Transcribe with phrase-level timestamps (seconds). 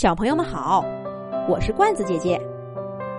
[0.00, 0.84] 小朋友们好，
[1.48, 2.40] 我是罐子姐姐。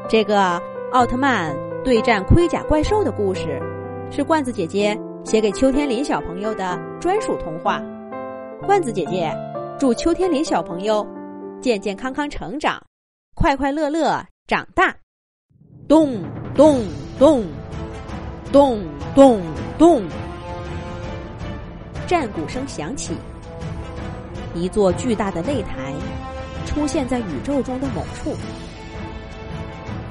[0.08, 0.58] 这个
[0.94, 3.62] 奥特曼对战盔甲怪兽的故事，
[4.10, 7.82] 是罐子姐姐写给秋天林小朋友的专属童话。
[8.66, 9.30] 罐子姐姐
[9.78, 11.06] 祝秋天林小朋友
[11.62, 12.82] 健健康康成长，
[13.36, 14.96] 快快乐乐长大。
[15.86, 16.24] 咚
[16.56, 16.80] 咚
[17.20, 17.44] 咚
[18.54, 18.80] 咚
[19.14, 19.42] 咚
[19.78, 20.04] 咚，
[22.08, 23.18] 战鼓声响起，
[24.56, 25.94] 一座巨大的擂台。
[26.80, 28.38] 出现在宇宙中的某处，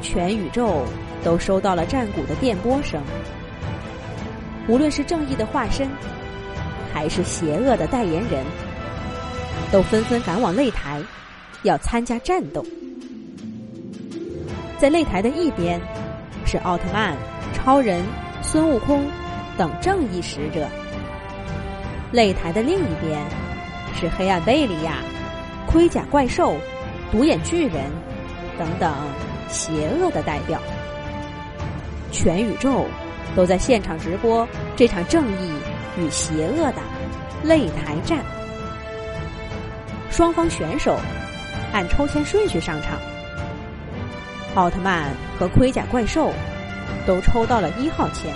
[0.03, 0.85] 全宇宙
[1.25, 3.03] 都收到了战鼓的电波声。
[4.69, 5.89] 无论是正义的化身，
[6.93, 8.45] 还是邪恶的代言人，
[9.73, 11.01] 都纷纷赶往擂台，
[11.63, 12.63] 要参加战斗。
[14.77, 15.81] 在擂台的一边，
[16.45, 17.17] 是奥特曼、
[17.55, 18.05] 超人、
[18.43, 19.07] 孙悟空
[19.57, 20.67] 等正义使者；
[22.13, 23.19] 擂台的另一边，
[23.99, 24.97] 是黑暗贝利亚。
[25.71, 26.57] 盔甲怪兽、
[27.13, 27.85] 独眼巨人
[28.59, 28.91] 等等
[29.49, 30.59] 邪恶的代表，
[32.11, 32.87] 全宇宙
[33.37, 35.53] 都在现场直播这场正义
[35.99, 36.81] 与邪恶的
[37.45, 38.21] 擂台战。
[40.11, 40.99] 双方选手
[41.71, 42.99] 按抽签顺序上场，
[44.55, 46.33] 奥特曼和盔甲怪兽
[47.07, 48.33] 都抽到了一号签。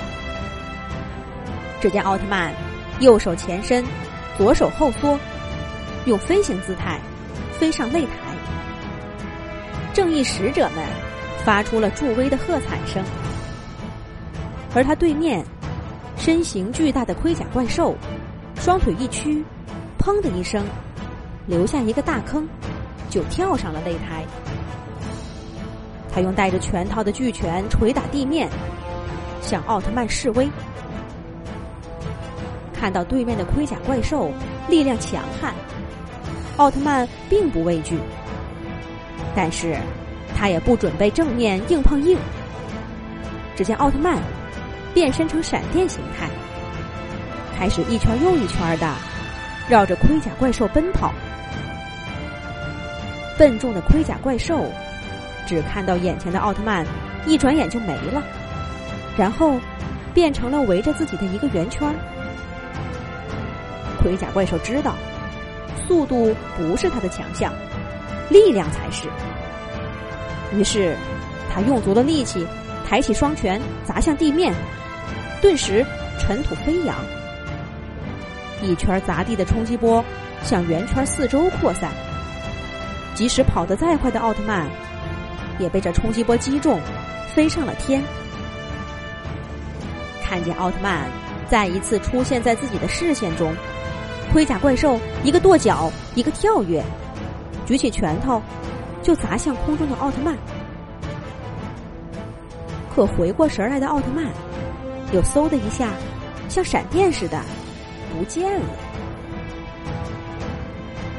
[1.80, 2.52] 只见奥特曼
[3.00, 3.82] 右手前伸，
[4.36, 5.18] 左手后缩，
[6.04, 7.00] 用飞行姿态。
[7.58, 8.34] 飞上擂台，
[9.94, 10.84] 正义使者们
[11.44, 13.04] 发出了助威的喝彩声，
[14.74, 15.44] 而他对面
[16.16, 17.94] 身形巨大的盔甲怪兽，
[18.56, 19.44] 双腿一屈，
[19.98, 20.64] 砰的一声，
[21.46, 22.48] 留下一个大坑，
[23.08, 24.24] 就跳上了擂台。
[26.12, 28.48] 他用带着拳套的巨拳捶打地面，
[29.40, 30.48] 向奥特曼示威。
[32.74, 34.30] 看到对面的盔甲怪兽
[34.68, 35.54] 力量强悍。
[36.58, 37.98] 奥特曼并不畏惧，
[39.34, 39.76] 但是
[40.36, 42.18] 他也不准备正面硬碰硬。
[43.56, 44.18] 只见奥特曼
[44.94, 46.28] 变身成闪电形态，
[47.58, 48.94] 开始一圈又一圈的
[49.68, 51.12] 绕着盔甲怪兽奔跑。
[53.38, 54.66] 笨重的盔甲怪兽
[55.46, 56.86] 只看到眼前的奥特曼，
[57.26, 58.22] 一转眼就没了，
[59.16, 59.58] 然后
[60.12, 61.92] 变成了围着自己的一个圆圈。
[64.02, 64.94] 盔甲怪兽知道。
[65.86, 67.52] 速度不是他的强项，
[68.30, 69.08] 力量才是。
[70.54, 70.96] 于是，
[71.52, 72.46] 他用足了力气，
[72.86, 74.54] 抬起双拳砸向地面，
[75.40, 75.84] 顿时
[76.18, 76.96] 尘土飞扬，
[78.62, 80.04] 一圈砸地的冲击波
[80.42, 81.90] 向圆圈四周扩散。
[83.14, 84.66] 即使跑得再快的奥特曼，
[85.58, 86.80] 也被这冲击波击中，
[87.34, 88.02] 飞上了天。
[90.22, 91.08] 看见奥特曼
[91.48, 93.54] 再一次出现在自己的视线中。
[94.32, 96.82] 盔甲怪兽一个跺脚，一个跳跃，
[97.66, 98.40] 举起拳头
[99.02, 100.34] 就砸向空中的奥特曼。
[102.94, 104.24] 可回过神来的奥特曼，
[105.12, 105.90] 又嗖的一下，
[106.48, 107.38] 像闪电似的
[108.10, 108.66] 不见了。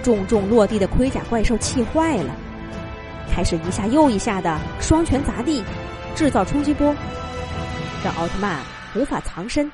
[0.02, 2.36] 重重落地的盔甲怪兽气坏了，
[3.32, 5.64] 开始一下又一下的双拳砸地，
[6.16, 6.96] 制造冲击波，
[8.04, 8.60] 让奥特曼
[8.96, 9.72] 无法藏身。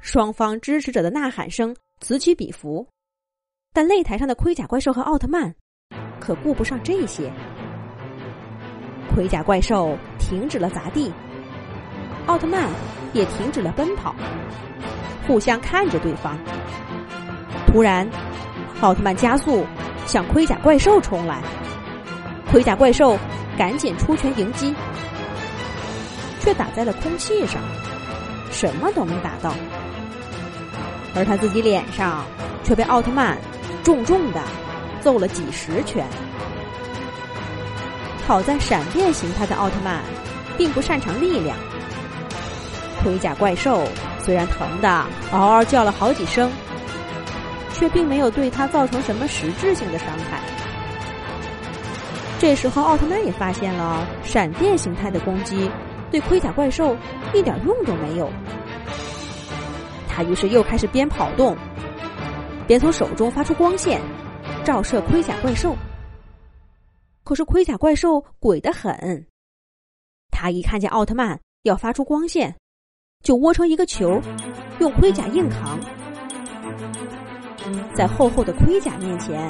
[0.00, 2.86] 双方支持者的呐喊声此起彼伏，
[3.72, 5.54] 但擂台上的盔甲怪兽和奥特曼
[6.20, 7.30] 可顾不上这些。
[9.14, 11.12] 盔甲怪兽停止了砸地，
[12.26, 12.70] 奥特曼
[13.12, 14.14] 也停止了奔跑，
[15.26, 16.38] 互相看着对方。
[17.66, 18.08] 突然，
[18.80, 19.66] 奥特曼加速
[20.06, 21.42] 向盔甲怪兽冲来，
[22.50, 23.18] 盔甲怪兽
[23.56, 24.72] 赶紧出拳迎击，
[26.40, 27.60] 却打在了空气上，
[28.52, 29.52] 什么都没打到。
[31.18, 32.24] 而他自己脸上
[32.62, 33.36] 却被奥特曼
[33.82, 34.40] 重重的
[35.00, 36.06] 揍了几十拳。
[38.26, 40.00] 好在闪电形态的奥特曼
[40.56, 41.56] 并不擅长力量，
[43.02, 43.86] 盔甲怪兽
[44.20, 44.88] 虽然疼的
[45.32, 46.50] 嗷嗷叫了好几声，
[47.72, 50.40] 却并没有对他造成什么实质性的伤害。
[52.38, 55.68] 这时候，奥特曼也发现了闪电形态的攻击
[56.10, 56.96] 对盔甲怪兽
[57.32, 58.30] 一点用都没有。
[60.18, 61.56] 他于是又开始边跑动，
[62.66, 64.00] 边从手中发出光线，
[64.64, 65.76] 照射盔甲怪兽。
[67.22, 69.24] 可是盔甲怪兽鬼得很，
[70.32, 72.52] 他一看见奥特曼要发出光线，
[73.22, 74.20] 就窝成一个球，
[74.80, 75.78] 用盔甲硬扛。
[77.94, 79.48] 在厚厚的盔甲面前，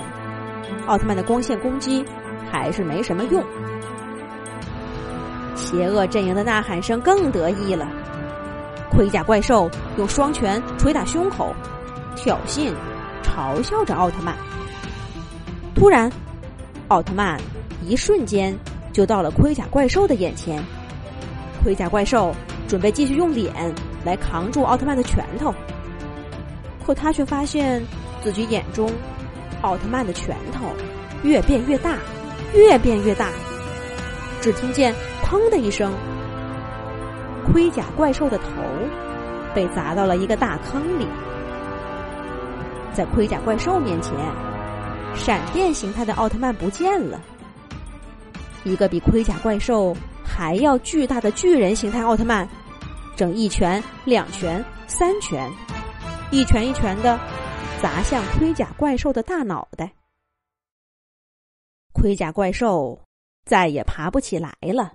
[0.87, 2.05] 奥特曼的光线攻击
[2.53, 3.43] 还是没什么用。
[5.56, 7.91] 邪恶阵营的呐喊声更得意了。
[8.99, 11.55] 盔甲怪兽用双拳捶打胸口，
[12.17, 12.73] 挑衅、
[13.23, 14.35] 嘲笑着奥特曼。
[15.73, 16.11] 突然，
[16.89, 17.41] 奥特曼
[17.87, 18.53] 一瞬间
[18.93, 20.61] 就到了盔甲怪兽的眼前。
[21.62, 22.35] 盔甲怪兽
[22.67, 23.73] 准备继续用脸
[24.05, 25.55] 来扛住奥特曼的拳头，
[26.85, 27.81] 可他却发现
[28.21, 28.91] 自己眼中
[29.62, 30.73] 奥特曼的拳头
[31.23, 31.99] 越变越大，
[32.53, 33.31] 越变越大。
[34.41, 34.93] 只听见
[35.23, 35.93] “砰”的一声，
[37.53, 38.47] 盔甲怪兽的头
[39.55, 41.06] 被砸到了一个大坑里。
[42.93, 44.12] 在盔甲怪兽面前，
[45.15, 47.21] 闪电形态的奥特曼不见了。
[48.65, 52.49] 一个比盔甲怪兽还要巨大的巨人形态奥特曼，
[53.17, 55.50] 正一拳、两拳、三拳，
[56.31, 57.19] 一拳一拳的
[57.81, 59.93] 砸向盔甲怪兽的大脑袋。
[61.93, 63.00] 盔甲怪兽
[63.45, 64.93] 再也爬不起来了。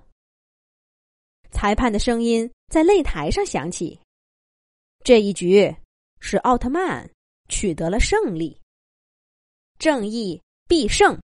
[1.63, 3.97] 裁判的声音在擂台上响起
[5.01, 5.73] ：“这一局
[6.19, 7.09] 是奥特曼
[7.47, 8.59] 取得了胜利，
[9.79, 11.17] 正义必胜。”